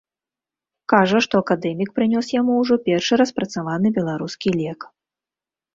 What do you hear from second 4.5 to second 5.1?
лек.